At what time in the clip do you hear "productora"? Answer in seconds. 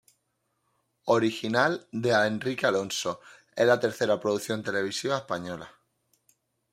5.53-5.79